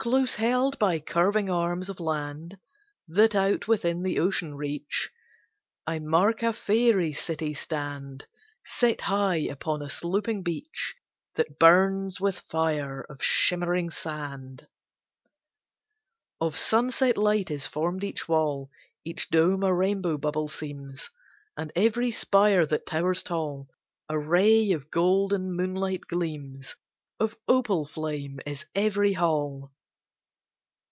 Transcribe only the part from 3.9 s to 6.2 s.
the ocean reach, I